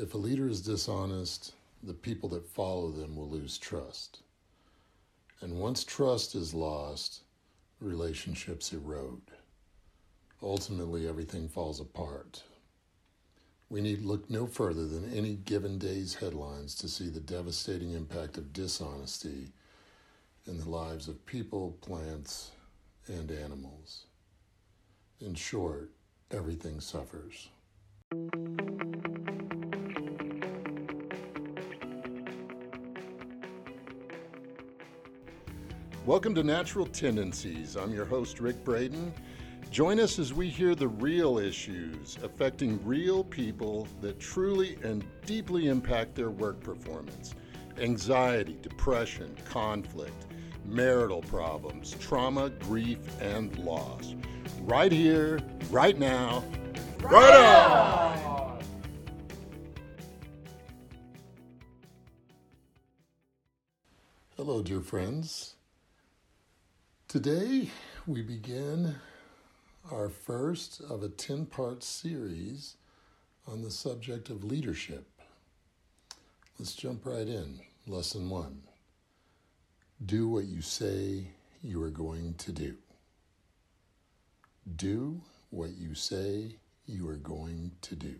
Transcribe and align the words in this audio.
If 0.00 0.14
a 0.14 0.18
leader 0.18 0.48
is 0.48 0.62
dishonest, 0.62 1.52
the 1.82 1.92
people 1.92 2.30
that 2.30 2.48
follow 2.48 2.90
them 2.90 3.16
will 3.16 3.28
lose 3.28 3.58
trust. 3.58 4.20
And 5.42 5.60
once 5.60 5.84
trust 5.84 6.34
is 6.34 6.54
lost, 6.54 7.20
relationships 7.82 8.72
erode. 8.72 9.20
Ultimately, 10.42 11.06
everything 11.06 11.50
falls 11.50 11.80
apart. 11.80 12.42
We 13.68 13.82
need 13.82 14.00
look 14.00 14.30
no 14.30 14.46
further 14.46 14.86
than 14.86 15.12
any 15.12 15.34
given 15.34 15.76
day's 15.76 16.14
headlines 16.14 16.74
to 16.76 16.88
see 16.88 17.10
the 17.10 17.20
devastating 17.20 17.90
impact 17.90 18.38
of 18.38 18.54
dishonesty 18.54 19.48
in 20.46 20.56
the 20.56 20.70
lives 20.70 21.08
of 21.08 21.26
people, 21.26 21.76
plants, 21.82 22.52
and 23.06 23.30
animals. 23.30 24.06
In 25.20 25.34
short, 25.34 25.90
everything 26.30 26.80
suffers. 26.80 27.50
Welcome 36.10 36.34
to 36.34 36.42
Natural 36.42 36.86
Tendencies. 36.86 37.76
I'm 37.76 37.92
your 37.92 38.04
host, 38.04 38.40
Rick 38.40 38.64
Braden. 38.64 39.14
Join 39.70 40.00
us 40.00 40.18
as 40.18 40.34
we 40.34 40.48
hear 40.48 40.74
the 40.74 40.88
real 40.88 41.38
issues 41.38 42.18
affecting 42.24 42.84
real 42.84 43.22
people 43.22 43.86
that 44.00 44.18
truly 44.18 44.76
and 44.82 45.04
deeply 45.24 45.68
impact 45.68 46.16
their 46.16 46.30
work 46.30 46.58
performance 46.58 47.36
anxiety, 47.78 48.58
depression, 48.60 49.36
conflict, 49.44 50.26
marital 50.64 51.22
problems, 51.22 51.92
trauma, 52.00 52.50
grief, 52.50 52.98
and 53.20 53.56
loss. 53.60 54.16
Right 54.62 54.90
here, 54.90 55.38
right 55.70 55.96
now, 55.96 56.42
right 57.02 57.36
on! 57.36 58.58
Hello, 64.36 64.60
dear 64.60 64.80
friends. 64.80 65.54
Today 67.10 67.68
we 68.06 68.22
begin 68.22 68.94
our 69.90 70.08
first 70.08 70.80
of 70.80 71.02
a 71.02 71.08
10 71.08 71.46
part 71.46 71.82
series 71.82 72.76
on 73.48 73.62
the 73.62 73.70
subject 73.72 74.30
of 74.30 74.44
leadership. 74.44 75.08
Let's 76.56 76.72
jump 76.72 77.04
right 77.04 77.26
in. 77.26 77.58
Lesson 77.88 78.30
one 78.30 78.62
Do 80.06 80.28
what 80.28 80.44
you 80.44 80.62
say 80.62 81.26
you 81.64 81.82
are 81.82 81.90
going 81.90 82.34
to 82.34 82.52
do. 82.52 82.76
Do 84.76 85.20
what 85.50 85.70
you 85.76 85.96
say 85.96 86.58
you 86.86 87.08
are 87.08 87.16
going 87.16 87.72
to 87.82 87.96
do. 87.96 88.14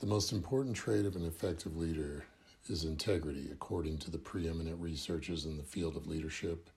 The 0.00 0.06
most 0.06 0.30
important 0.30 0.76
trait 0.76 1.06
of 1.06 1.16
an 1.16 1.24
effective 1.24 1.74
leader 1.74 2.26
is 2.68 2.84
integrity, 2.84 3.48
according 3.50 3.96
to 4.00 4.10
the 4.10 4.18
preeminent 4.18 4.78
researchers 4.78 5.46
in 5.46 5.56
the 5.56 5.64
field 5.64 5.96
of 5.96 6.06
leadership 6.06 6.68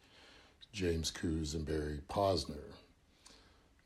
James 0.72 1.12
Kouzes 1.12 1.54
and 1.54 1.66
Barry 1.66 2.02
Posner. 2.10 2.74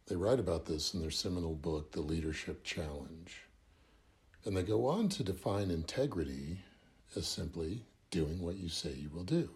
They 0.07 0.15
write 0.15 0.39
about 0.39 0.65
this 0.65 0.93
in 0.93 1.01
their 1.01 1.11
seminal 1.11 1.53
book, 1.53 1.91
The 1.91 2.01
Leadership 2.01 2.63
Challenge. 2.63 3.43
And 4.45 4.57
they 4.57 4.63
go 4.63 4.87
on 4.87 5.09
to 5.09 5.23
define 5.23 5.69
integrity 5.69 6.57
as 7.15 7.27
simply 7.27 7.83
doing 8.09 8.41
what 8.41 8.57
you 8.57 8.69
say 8.69 8.91
you 8.91 9.09
will 9.13 9.23
do. 9.23 9.49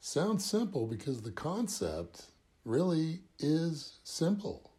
Sounds 0.00 0.44
simple 0.44 0.86
because 0.86 1.22
the 1.22 1.30
concept 1.30 2.26
really 2.64 3.20
is 3.38 3.98
simple. 4.02 4.70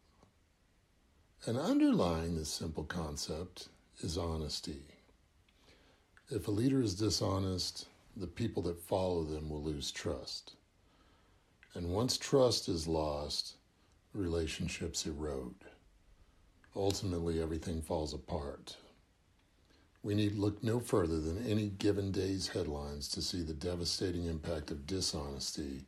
And 1.46 1.56
underlying 1.56 2.36
this 2.36 2.50
simple 2.50 2.84
concept 2.84 3.68
is 4.00 4.18
honesty. 4.18 4.82
If 6.28 6.48
a 6.48 6.50
leader 6.50 6.80
is 6.80 6.94
dishonest, 6.94 7.86
the 8.16 8.26
people 8.26 8.62
that 8.64 8.80
follow 8.80 9.24
them 9.24 9.48
will 9.48 9.62
lose 9.62 9.90
trust. 9.90 10.54
And 11.74 11.88
once 11.88 12.18
trust 12.18 12.68
is 12.68 12.86
lost, 12.86 13.54
relationships 14.12 15.06
erode. 15.06 15.54
Ultimately, 16.76 17.40
everything 17.40 17.80
falls 17.80 18.12
apart. 18.12 18.76
We 20.02 20.14
need 20.14 20.34
look 20.34 20.62
no 20.62 20.80
further 20.80 21.20
than 21.20 21.46
any 21.46 21.68
given 21.68 22.10
day's 22.10 22.48
headlines 22.48 23.08
to 23.10 23.22
see 23.22 23.42
the 23.42 23.54
devastating 23.54 24.26
impact 24.26 24.70
of 24.70 24.86
dishonesty 24.86 25.84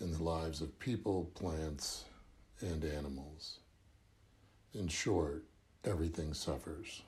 in 0.00 0.12
the 0.12 0.22
lives 0.22 0.60
of 0.60 0.78
people, 0.78 1.30
plants, 1.34 2.04
and 2.60 2.84
animals. 2.84 3.58
In 4.74 4.88
short, 4.88 5.44
everything 5.84 6.34
suffers. 6.34 7.02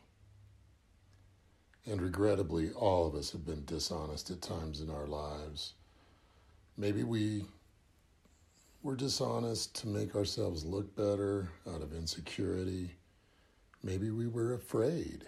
And 1.86 2.00
regrettably, 2.00 2.70
all 2.70 3.06
of 3.06 3.14
us 3.14 3.32
have 3.32 3.44
been 3.44 3.64
dishonest 3.64 4.30
at 4.30 4.40
times 4.40 4.80
in 4.80 4.90
our 4.90 5.06
lives. 5.06 5.74
Maybe 6.76 7.02
we 7.02 7.44
we're 8.84 8.94
dishonest 8.94 9.74
to 9.74 9.88
make 9.88 10.14
ourselves 10.14 10.62
look 10.62 10.94
better 10.94 11.48
out 11.74 11.80
of 11.80 11.94
insecurity. 11.94 12.90
Maybe 13.82 14.10
we 14.10 14.26
were 14.26 14.52
afraid. 14.52 15.24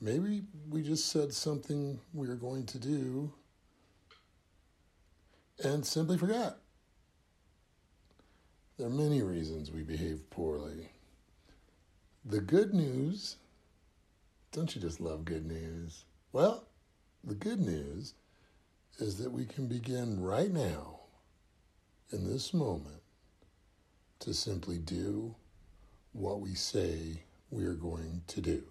Maybe 0.00 0.44
we 0.70 0.82
just 0.82 1.12
said 1.12 1.34
something 1.34 2.00
we 2.14 2.26
were 2.26 2.36
going 2.36 2.64
to 2.64 2.78
do 2.78 3.30
and 5.62 5.84
simply 5.84 6.16
forgot. 6.16 6.56
There 8.78 8.86
are 8.86 8.90
many 8.90 9.20
reasons 9.20 9.70
we 9.70 9.82
behave 9.82 10.30
poorly. 10.30 10.88
The 12.24 12.40
good 12.40 12.72
news, 12.72 13.36
don't 14.52 14.74
you 14.74 14.80
just 14.80 15.00
love 15.00 15.26
good 15.26 15.44
news? 15.44 16.06
Well, 16.32 16.64
the 17.22 17.34
good 17.34 17.60
news 17.60 18.14
is 18.98 19.18
that 19.18 19.30
we 19.30 19.44
can 19.44 19.66
begin 19.66 20.22
right 20.22 20.50
now 20.50 20.97
in 22.10 22.26
this 22.26 22.54
moment 22.54 23.02
to 24.20 24.32
simply 24.32 24.78
do 24.78 25.34
what 26.12 26.40
we 26.40 26.54
say 26.54 27.22
we 27.50 27.64
are 27.64 27.74
going 27.74 28.22
to 28.26 28.40
do. 28.40 28.62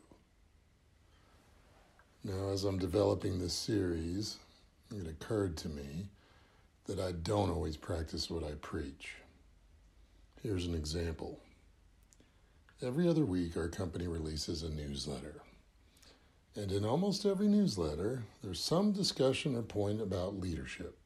Now, 2.23 2.49
as 2.49 2.63
I'm 2.63 2.79
developing 2.79 3.39
this 3.39 3.53
series, 3.53 4.37
it 4.91 5.07
occurred 5.07 5.55
to 5.57 5.69
me 5.69 6.09
that 6.87 6.99
I 6.99 7.11
don't 7.11 7.51
always 7.51 7.77
practice 7.77 8.29
what 8.29 8.43
I 8.43 8.51
preach. 8.61 9.13
Here's 10.41 10.65
an 10.65 10.73
example. 10.73 11.39
Every 12.81 13.07
other 13.07 13.25
week, 13.25 13.55
our 13.55 13.67
company 13.67 14.07
releases 14.07 14.63
a 14.63 14.69
newsletter. 14.69 15.41
And 16.55 16.71
in 16.71 16.85
almost 16.85 17.25
every 17.25 17.47
newsletter, 17.47 18.23
there's 18.43 18.59
some 18.59 18.91
discussion 18.91 19.55
or 19.55 19.61
point 19.61 20.01
about 20.01 20.39
leadership. 20.39 20.97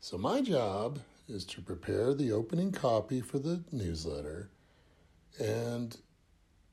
So, 0.00 0.16
my 0.16 0.40
job 0.40 1.00
is 1.28 1.44
to 1.46 1.60
prepare 1.60 2.14
the 2.14 2.32
opening 2.32 2.72
copy 2.72 3.20
for 3.20 3.38
the 3.38 3.62
newsletter 3.72 4.50
and 5.38 5.96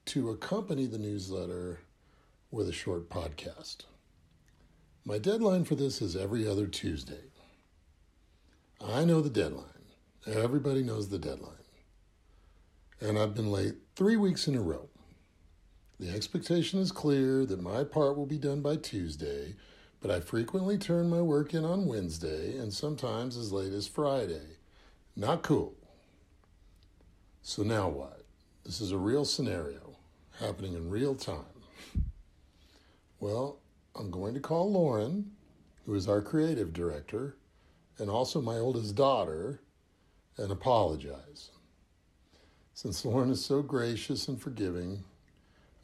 to 0.05 0.29
accompany 0.29 0.85
the 0.85 0.97
newsletter 0.97 1.79
with 2.49 2.67
a 2.67 2.73
short 2.73 3.09
podcast. 3.09 3.85
My 5.05 5.17
deadline 5.17 5.63
for 5.63 5.75
this 5.75 6.01
is 6.01 6.15
every 6.15 6.47
other 6.47 6.67
Tuesday. 6.67 7.31
I 8.85 9.05
know 9.05 9.21
the 9.21 9.29
deadline. 9.29 9.65
Everybody 10.27 10.83
knows 10.83 11.09
the 11.09 11.17
deadline. 11.17 11.55
And 12.99 13.17
I've 13.17 13.33
been 13.33 13.51
late 13.51 13.75
three 13.95 14.17
weeks 14.17 14.47
in 14.47 14.55
a 14.55 14.61
row. 14.61 14.89
The 15.99 16.09
expectation 16.09 16.79
is 16.79 16.91
clear 16.91 17.45
that 17.45 17.61
my 17.61 17.83
part 17.83 18.17
will 18.17 18.25
be 18.25 18.37
done 18.37 18.61
by 18.61 18.75
Tuesday, 18.75 19.55
but 20.01 20.09
I 20.11 20.19
frequently 20.19 20.77
turn 20.77 21.09
my 21.09 21.21
work 21.21 21.53
in 21.53 21.63
on 21.63 21.85
Wednesday 21.85 22.57
and 22.57 22.73
sometimes 22.73 23.37
as 23.37 23.51
late 23.51 23.71
as 23.71 23.87
Friday. 23.87 24.57
Not 25.15 25.43
cool. 25.43 25.75
So 27.43 27.61
now 27.63 27.87
what? 27.89 28.25
This 28.65 28.81
is 28.81 28.91
a 28.91 28.97
real 28.97 29.25
scenario 29.25 29.97
happening 30.39 30.73
in 30.73 30.89
real 30.89 31.15
time. 31.15 31.45
Well, 33.19 33.59
I'm 33.95 34.09
going 34.09 34.33
to 34.33 34.39
call 34.39 34.71
Lauren, 34.71 35.31
who 35.85 35.93
is 35.93 36.07
our 36.07 36.21
creative 36.21 36.73
director, 36.73 37.35
and 37.99 38.09
also 38.09 38.41
my 38.41 38.57
oldest 38.57 38.95
daughter, 38.95 39.61
and 40.37 40.51
apologize. 40.51 41.51
Since 42.73 43.05
Lauren 43.05 43.29
is 43.29 43.45
so 43.45 43.61
gracious 43.61 44.27
and 44.27 44.41
forgiving, 44.41 45.03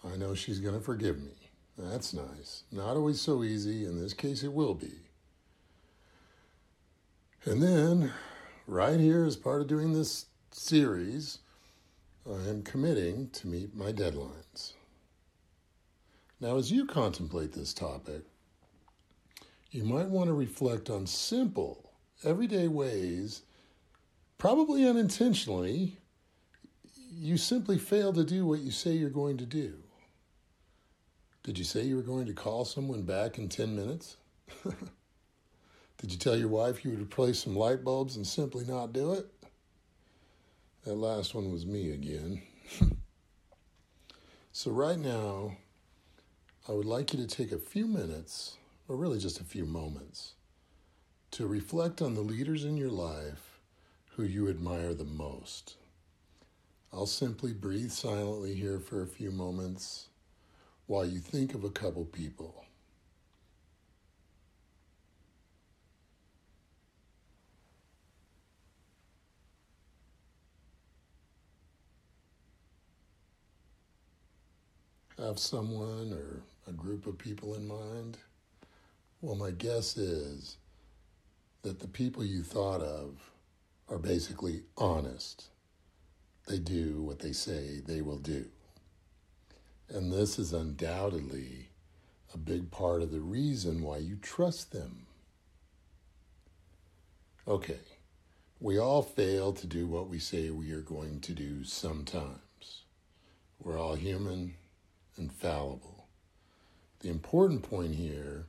I 0.04 0.16
know 0.16 0.34
she's 0.34 0.60
going 0.60 0.76
to 0.76 0.82
forgive 0.82 1.20
me. 1.22 1.37
That's 1.78 2.14
nice. 2.14 2.64
Not 2.72 2.96
always 2.96 3.22
so 3.22 3.44
easy. 3.44 3.86
In 3.86 4.02
this 4.02 4.14
case, 4.14 4.44
it 4.44 4.52
will 4.52 4.74
be. 4.74 4.94
And 7.46 7.62
then, 7.62 8.12
right 8.66 9.00
here, 9.00 9.24
as 9.24 9.36
part 9.36 9.62
of 9.62 9.68
doing 9.68 9.94
this 9.94 10.26
series, 10.52 11.40
I 12.28 12.50
am 12.50 12.64
committing 12.64 13.30
to 13.30 13.48
meet 13.48 13.76
my 13.76 13.92
deadlines. 13.92 14.74
Now, 16.42 16.58
as 16.58 16.72
you 16.72 16.86
contemplate 16.86 17.54
this 17.54 17.74
topic, 17.74 18.24
you 19.72 19.84
might 19.84 20.10
want 20.10 20.28
to 20.28 20.34
reflect 20.34 20.90
on 20.90 21.06
simple, 21.06 21.92
everyday 22.24 22.68
ways, 22.68 23.44
probably 24.38 24.88
unintentionally, 24.88 25.98
you 27.12 27.38
simply 27.38 27.78
fail 27.78 28.14
to 28.14 28.24
do 28.24 28.46
what 28.46 28.60
you 28.60 28.72
say 28.72 28.92
you're 28.92 29.10
going 29.10 29.38
to 29.38 29.46
do. 29.46 29.76
Did 31.48 31.58
you 31.58 31.64
say 31.64 31.84
you 31.84 31.96
were 31.96 32.02
going 32.02 32.26
to 32.26 32.34
call 32.34 32.66
someone 32.66 33.04
back 33.04 33.38
in 33.38 33.48
10 33.48 33.74
minutes? 33.74 34.18
Did 34.66 36.12
you 36.12 36.18
tell 36.18 36.36
your 36.36 36.50
wife 36.50 36.84
you 36.84 36.92
would 36.92 37.00
replace 37.00 37.40
some 37.42 37.56
light 37.56 37.86
bulbs 37.86 38.18
and 38.18 38.28
simply 38.28 38.66
not 38.66 38.92
do 38.92 39.14
it? 39.14 39.28
That 40.84 40.96
last 40.96 41.34
one 41.34 41.54
was 41.54 41.66
me 41.66 41.92
again. 41.92 42.42
so, 44.52 44.72
right 44.72 45.00
now, 45.00 45.56
I 46.68 46.74
would 46.74 46.86
like 46.86 47.14
you 47.14 47.26
to 47.26 47.34
take 47.34 47.54
a 47.54 47.58
few 47.58 47.88
minutes, 47.88 48.58
or 48.90 48.98
really 48.98 49.18
just 49.18 49.40
a 49.40 49.46
few 49.46 49.66
moments, 49.66 50.34
to 51.32 51.48
reflect 51.48 52.02
on 52.02 52.14
the 52.14 52.20
leaders 52.20 52.66
in 52.66 52.76
your 52.76 52.92
life 52.92 53.62
who 54.18 54.24
you 54.24 54.50
admire 54.50 54.94
the 54.94 55.06
most. 55.06 55.78
I'll 56.92 57.06
simply 57.06 57.54
breathe 57.54 57.92
silently 57.92 58.54
here 58.54 58.82
for 58.82 59.02
a 59.02 59.08
few 59.08 59.32
moments 59.32 60.10
while 60.88 61.06
you 61.06 61.20
think 61.20 61.54
of 61.54 61.64
a 61.64 61.70
couple 61.70 62.06
people. 62.06 62.66
Have 75.20 75.40
someone 75.40 76.14
or 76.14 76.42
a 76.68 76.72
group 76.72 77.08
of 77.08 77.18
people 77.18 77.56
in 77.56 77.68
mind? 77.68 78.18
Well, 79.22 79.36
my 79.36 79.52
guess 79.52 79.98
is 79.98 80.58
that 81.64 81.80
the 81.80 81.88
people 81.88 82.24
you 82.24 82.44
thought 82.44 82.82
of 82.82 83.32
are 83.90 83.98
basically 83.98 84.62
honest. 84.78 85.46
They 86.48 86.60
do 86.60 87.02
what 87.02 87.20
they 87.20 87.34
say 87.34 87.82
they 87.86 88.02
will 88.02 88.20
do. 88.20 88.46
And 89.90 90.12
this 90.12 90.38
is 90.38 90.52
undoubtedly 90.52 91.70
a 92.34 92.38
big 92.38 92.72
part 92.72 93.02
of 93.02 93.12
the 93.12 93.22
reason 93.22 93.82
why 93.82 93.98
you 93.98 94.18
trust 94.18 94.72
them. 94.72 95.06
Okay, 97.48 97.80
we 98.60 98.78
all 98.78 99.02
fail 99.02 99.54
to 99.54 99.66
do 99.66 99.88
what 99.88 100.10
we 100.10 100.20
say 100.20 100.50
we 100.50 100.72
are 100.72 100.82
going 100.82 101.22
to 101.22 101.32
do 101.32 101.64
sometimes. 101.64 102.84
We're 103.60 103.80
all 103.80 103.96
human 103.96 104.56
and 105.16 105.32
fallible. 105.32 106.08
The 107.00 107.10
important 107.10 107.64
point 107.64 107.96
here 107.96 108.48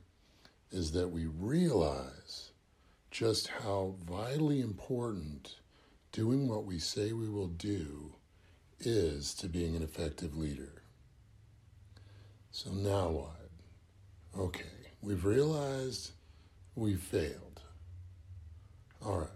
is 0.71 0.91
that 0.91 1.09
we 1.09 1.25
realize 1.25 2.51
just 3.11 3.47
how 3.47 3.95
vitally 4.05 4.59
important 4.59 5.55
doing 6.11 6.47
what 6.47 6.65
we 6.65 6.79
say 6.79 7.13
we 7.13 7.29
will 7.29 7.47
do 7.47 8.15
is 8.79 9.33
to 9.35 9.47
being 9.47 9.75
an 9.75 9.83
effective 9.83 10.35
leader. 10.35 10.78
So 12.51 12.71
now 12.71 13.09
what? 13.09 13.49
Okay, 14.37 14.91
we've 15.01 15.25
realized 15.25 16.11
we 16.75 16.95
failed. 16.95 17.61
All 19.05 19.19
right. 19.19 19.29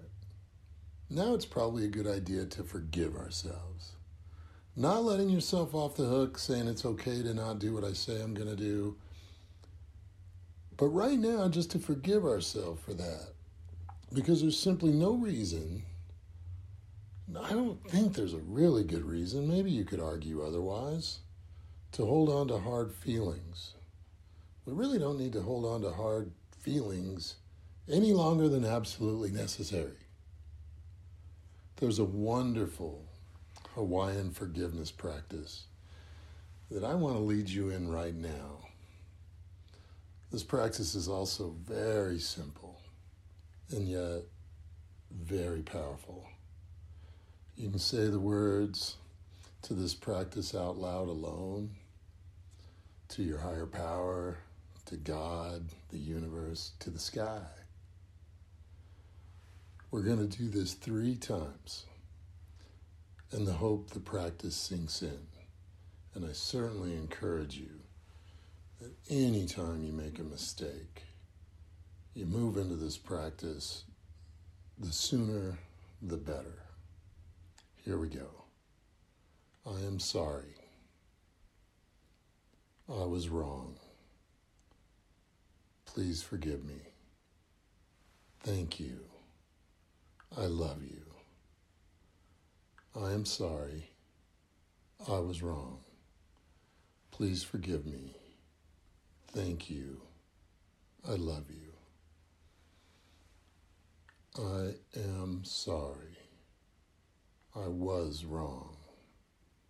Now 1.09 1.33
it's 1.33 1.45
probably 1.45 1.85
a 1.85 1.89
good 1.89 2.07
idea 2.07 2.45
to 2.45 2.63
forgive 2.63 3.15
ourselves. 3.15 3.93
Not 4.75 5.03
letting 5.03 5.29
yourself 5.29 5.75
off 5.75 5.95
the 5.95 6.05
hook, 6.05 6.37
saying 6.37 6.67
it's 6.67 6.85
okay 6.85 7.21
to 7.21 7.33
not 7.33 7.59
do 7.59 7.73
what 7.73 7.83
I 7.83 7.93
say 7.93 8.21
I'm 8.21 8.33
going 8.33 8.49
to 8.49 8.55
do. 8.55 8.97
But 10.75 10.87
right 10.87 11.19
now, 11.19 11.47
just 11.49 11.71
to 11.71 11.79
forgive 11.79 12.25
ourselves 12.25 12.81
for 12.83 12.93
that. 12.95 13.33
Because 14.11 14.41
there's 14.41 14.57
simply 14.57 14.91
no 14.91 15.13
reason 15.13 15.83
I 17.41 17.49
don't 17.49 17.81
think 17.89 18.13
there's 18.13 18.33
a 18.33 18.39
really 18.39 18.83
good 18.83 19.03
reason, 19.03 19.47
maybe 19.47 19.71
you 19.71 19.85
could 19.85 19.99
argue 19.99 20.43
otherwise, 20.43 21.19
to 21.93 22.05
hold 22.05 22.29
on 22.29 22.47
to 22.49 22.57
hard 22.57 22.91
feelings. 22.91 23.73
We 24.65 24.73
really 24.73 24.99
don't 24.99 25.19
need 25.19 25.33
to 25.33 25.41
hold 25.41 25.65
on 25.65 25.81
to 25.81 25.91
hard 25.91 26.31
feelings 26.59 27.35
any 27.91 28.13
longer 28.13 28.49
than 28.49 28.65
absolutely 28.65 29.31
necessary. 29.31 29.97
There's 31.77 31.99
a 31.99 32.03
wonderful 32.03 33.05
Hawaiian 33.75 34.31
forgiveness 34.31 34.91
practice 34.91 35.65
that 36.71 36.83
I 36.83 36.95
want 36.95 37.15
to 37.15 37.21
lead 37.21 37.49
you 37.49 37.69
in 37.69 37.91
right 37.91 38.15
now. 38.15 38.59
This 40.31 40.43
practice 40.43 40.95
is 40.95 41.07
also 41.07 41.55
very 41.63 42.19
simple 42.19 42.81
and 43.69 43.87
yet 43.87 44.23
very 45.11 45.61
powerful. 45.61 46.25
You 47.55 47.69
can 47.69 47.79
say 47.79 48.07
the 48.07 48.19
words 48.19 48.95
to 49.63 49.73
this 49.73 49.93
practice 49.93 50.55
out 50.55 50.77
loud 50.77 51.07
alone, 51.07 51.71
to 53.13 53.21
your 53.21 53.37
higher 53.37 53.67
power, 53.67 54.39
to 54.85 54.95
God, 54.95 55.69
the 55.91 55.99
universe, 55.99 56.71
to 56.79 56.89
the 56.89 56.97
sky. 56.97 57.45
We're 59.91 60.01
going 60.01 60.27
to 60.27 60.37
do 60.37 60.49
this 60.49 60.73
three 60.73 61.15
times 61.15 61.85
in 63.31 63.45
the 63.45 63.53
hope 63.53 63.91
the 63.91 63.99
practice 63.99 64.55
sinks 64.55 65.03
in. 65.03 65.27
And 66.15 66.25
I 66.25 66.31
certainly 66.31 66.95
encourage 66.95 67.55
you 67.55 67.69
that 68.81 68.91
anytime 69.11 69.83
you 69.83 69.93
make 69.93 70.17
a 70.17 70.23
mistake, 70.23 71.03
you 72.15 72.25
move 72.25 72.57
into 72.57 72.75
this 72.75 72.97
practice, 72.97 73.83
the 74.79 74.91
sooner 74.91 75.59
the 76.01 76.17
better. 76.17 76.63
Here 77.85 77.99
we 77.99 78.09
go. 78.09 78.29
I 79.67 79.85
am 79.85 79.99
sorry. 79.99 80.62
I 82.89 83.05
was 83.05 83.29
wrong. 83.29 83.77
Please 85.85 86.21
forgive 86.21 86.65
me. 86.65 86.81
Thank 88.41 88.79
you. 88.79 88.99
I 90.37 90.47
love 90.47 90.83
you. 90.83 91.05
I 92.99 93.11
am 93.11 93.25
sorry. 93.25 93.91
I 95.07 95.19
was 95.19 95.41
wrong. 95.41 95.79
Please 97.11 97.41
forgive 97.41 97.85
me. 97.85 98.15
Thank 99.27 99.69
you. 99.69 100.01
I 101.07 101.13
love 101.13 101.45
you. 101.49 101.73
I 104.37 104.73
am 104.99 105.43
sorry. 105.45 106.17
I 107.55 107.67
was 107.67 108.25
wrong. 108.25 108.75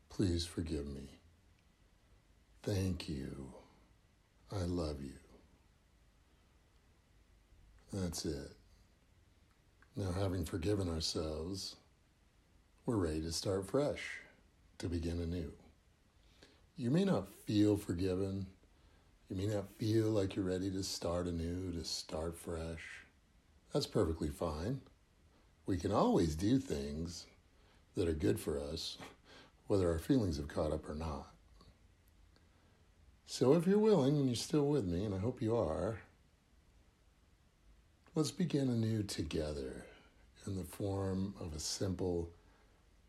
Please 0.10 0.46
forgive 0.46 0.88
me. 0.88 1.20
Thank 2.64 3.10
you. 3.10 3.52
I 4.50 4.64
love 4.64 5.02
you. 5.02 5.12
That's 7.92 8.24
it. 8.24 8.54
Now, 9.98 10.14
having 10.14 10.46
forgiven 10.46 10.90
ourselves, 10.90 11.76
we're 12.86 12.96
ready 12.96 13.22
to 13.22 13.34
start 13.34 13.70
fresh, 13.70 14.02
to 14.78 14.88
begin 14.88 15.20
anew. 15.22 15.52
You 16.78 16.90
may 16.90 17.04
not 17.04 17.28
feel 17.46 17.76
forgiven. 17.76 18.48
You 19.30 19.36
may 19.36 19.54
not 19.54 19.68
feel 19.78 20.08
like 20.08 20.36
you're 20.38 20.46
ready 20.46 20.72
to 20.72 20.84
start 20.84 21.28
anew, 21.28 21.74
to 21.74 21.84
start 21.84 22.38
fresh. 22.38 23.04
That's 23.74 23.88
perfectly 23.88 24.30
fine. 24.30 24.80
We 25.66 25.76
can 25.78 25.92
always 25.92 26.34
do 26.36 26.60
things 26.60 27.26
that 27.96 28.08
are 28.08 28.14
good 28.14 28.40
for 28.40 28.58
us, 28.58 28.98
whether 29.68 29.92
our 29.92 30.00
feelings 30.00 30.38
have 30.38 30.48
caught 30.48 30.72
up 30.72 30.90
or 30.90 30.96
not. 30.96 31.33
So, 33.26 33.54
if 33.54 33.66
you're 33.66 33.80
willing 33.80 34.18
and 34.18 34.28
you're 34.28 34.36
still 34.36 34.68
with 34.68 34.86
me, 34.86 35.06
and 35.06 35.16
I 35.16 35.18
hope 35.18 35.42
you 35.42 35.56
are, 35.56 36.00
let's 38.16 38.32
begin 38.32 38.70
anew 38.70 39.04
together 39.04 39.86
in 40.46 40.56
the 40.56 40.64
form 40.64 41.34
of 41.40 41.56
a 41.56 41.60
simple 41.60 42.30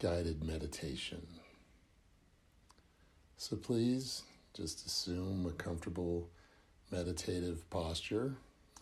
guided 0.00 0.42
meditation. 0.42 1.26
So, 3.37 3.56
please 3.56 4.23
just 4.54 4.87
assume 4.87 5.47
a 5.47 5.52
comfortable 5.52 6.28
meditative 6.90 7.68
posture. 7.71 8.37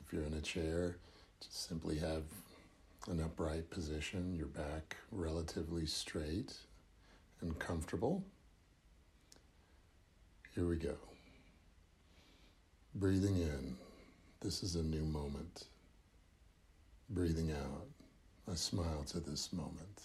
If 0.07 0.13
you're 0.13 0.25
in 0.25 0.35
a 0.35 0.41
chair, 0.41 0.97
just 1.41 1.69
simply 1.69 1.99
have 1.99 2.23
an 3.09 3.21
upright 3.21 3.69
position, 3.71 4.37
your 4.37 4.47
back 4.47 4.97
relatively 5.11 5.87
straight 5.87 6.53
and 7.41 7.59
comfortable. 7.59 8.23
Here 10.55 10.67
we 10.67 10.77
go. 10.77 10.97
Breathing 12.95 13.39
in, 13.39 13.75
this 14.43 14.63
is 14.63 14.75
a 14.75 14.83
new 14.83 15.01
moment. 15.01 15.65
Breathing 17.09 17.51
out, 17.51 17.87
I 18.51 18.55
smile 18.55 19.03
to 19.07 19.19
this 19.19 19.51
moment. 19.51 20.03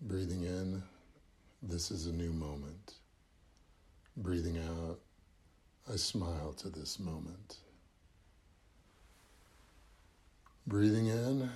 Breathing 0.00 0.44
in, 0.44 0.80
this 1.60 1.90
is 1.90 2.06
a 2.06 2.12
new 2.12 2.32
moment. 2.32 2.94
Breathing 4.16 4.58
out, 4.58 5.00
I 5.92 5.96
smile 5.96 6.52
to 6.58 6.68
this 6.68 7.00
moment. 7.00 7.56
Breathing 10.68 11.08
in, 11.08 11.50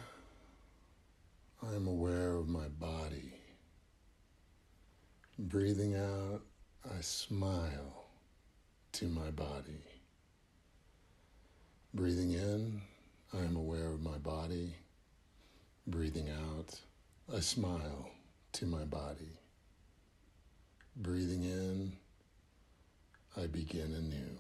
I 1.63 1.73
am 1.73 1.87
aware 1.87 2.33
of 2.33 2.49
my 2.49 2.67
body. 2.67 3.33
Breathing 5.39 5.95
out, 5.95 6.43
I 6.85 7.01
smile 7.01 8.04
to 8.95 9.07
my 9.07 9.29
body. 9.33 9.83
Breathing 11.93 12.31
in, 12.35 12.81
I 13.33 13.39
am 13.39 13.57
aware 13.57 13.89
of 13.89 14.01
my 14.01 14.19
body. 14.19 14.73
Breathing 15.89 16.31
out, 16.31 16.79
I 17.35 17.41
smile 17.41 18.09
to 18.53 18.67
my 18.67 18.85
body. 18.85 19.33
Breathing 20.95 21.43
in, 21.43 21.93
I 23.37 23.49
begin 23.49 23.95
anew. 23.95 24.39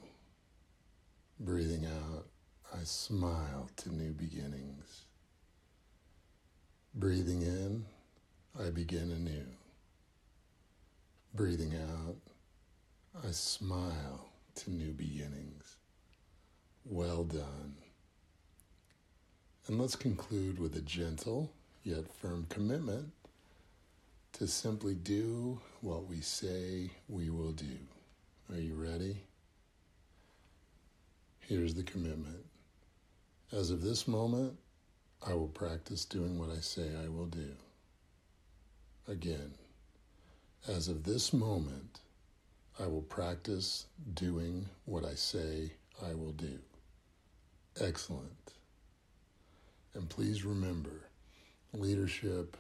Breathing 1.41 1.87
out, 1.87 2.27
I 2.73 2.85
smile 2.85 3.69
to 3.79 3.93
new 3.93 4.13
beginnings. 4.13 5.03
Breathing 6.95 7.43
in, 7.43 7.85
I 8.65 8.71
begin 8.71 9.11
anew. 9.11 9.47
Breathing 11.35 11.73
out, 11.75 12.15
I 13.27 13.33
smile 13.33 14.29
to 14.57 14.71
new 14.71 14.93
beginnings. 14.93 15.77
Well 16.85 17.25
done. 17.25 17.75
And 19.67 19.81
let's 19.81 19.97
conclude 19.97 20.59
with 20.59 20.77
a 20.77 20.83
gentle 20.83 21.51
yet 21.83 22.13
firm 22.15 22.47
commitment 22.49 23.13
to 24.35 24.47
simply 24.47 24.95
do 24.95 25.61
what 25.81 26.07
we 26.07 26.21
say 26.21 26.91
we 27.09 27.31
will 27.31 27.53
do. 27.53 27.79
Are 28.53 28.59
you 28.59 28.75
ready? 28.75 29.17
Here's 31.41 31.75
the 31.75 31.83
commitment. 31.83 32.45
As 33.53 33.71
of 33.71 33.83
this 33.83 34.09
moment, 34.09 34.55
I 35.27 35.35
will 35.35 35.49
practice 35.49 36.05
doing 36.05 36.39
what 36.39 36.51
I 36.51 36.61
say 36.61 36.91
I 37.03 37.09
will 37.09 37.27
do. 37.27 37.53
Again, 39.09 39.55
as 40.69 40.89
of 40.89 41.05
this 41.05 41.33
moment, 41.33 42.01
I 42.79 42.87
will 42.87 43.03
practice 43.03 43.87
doing 44.15 44.69
what 44.85 45.05
I 45.05 45.15
say 45.15 45.71
I 46.05 46.15
will 46.15 46.33
do. 46.33 46.59
Excellent. 47.81 48.53
And 49.95 50.09
please 50.09 50.45
remember, 50.45 51.09
leadership 51.73 52.57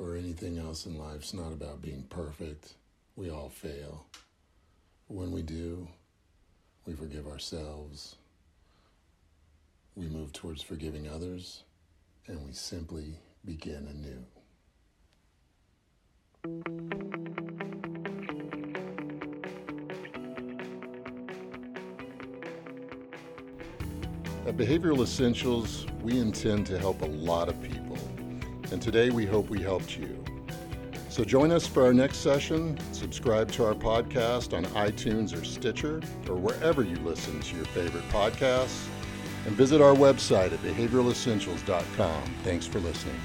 or 0.00 0.16
anything 0.16 0.58
else 0.58 0.84
in 0.86 0.98
life 0.98 1.22
is 1.24 1.34
not 1.34 1.52
about 1.52 1.80
being 1.80 2.04
perfect. 2.10 2.74
We 3.14 3.30
all 3.30 3.50
fail. 3.50 4.06
When 5.06 5.30
we 5.30 5.42
do, 5.42 5.86
we 6.86 6.94
forgive 6.94 7.28
ourselves. 7.28 8.16
We 9.94 10.06
move 10.06 10.32
towards 10.32 10.62
forgiving 10.62 11.08
others, 11.08 11.62
and 12.26 12.44
we 12.44 12.52
simply 12.52 13.18
begin 13.44 13.86
anew. 16.44 16.79
At 24.50 24.56
Behavioral 24.56 25.00
Essentials, 25.00 25.86
we 26.02 26.18
intend 26.18 26.66
to 26.66 26.76
help 26.76 27.02
a 27.02 27.06
lot 27.06 27.48
of 27.48 27.62
people, 27.62 27.96
and 28.72 28.82
today 28.82 29.10
we 29.10 29.24
hope 29.24 29.48
we 29.48 29.62
helped 29.62 29.96
you. 29.96 30.24
So 31.08 31.22
join 31.22 31.52
us 31.52 31.68
for 31.68 31.84
our 31.84 31.92
next 31.92 32.16
session. 32.16 32.76
Subscribe 32.90 33.52
to 33.52 33.64
our 33.64 33.74
podcast 33.74 34.52
on 34.52 34.64
iTunes 34.74 35.40
or 35.40 35.44
Stitcher 35.44 36.00
or 36.28 36.34
wherever 36.34 36.82
you 36.82 36.96
listen 36.96 37.38
to 37.38 37.56
your 37.56 37.64
favorite 37.66 38.02
podcasts. 38.08 38.88
And 39.46 39.54
visit 39.54 39.80
our 39.80 39.94
website 39.94 40.52
at 40.52 40.58
behavioralessentials.com. 40.64 42.34
Thanks 42.42 42.66
for 42.66 42.80
listening. 42.80 43.20